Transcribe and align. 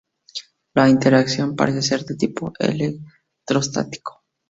La 0.73 0.89
interacción 0.89 1.55
parece 1.55 1.83
ser 1.83 2.05
de 2.05 2.15
tipo 2.15 2.53
electrostático. 2.57 4.23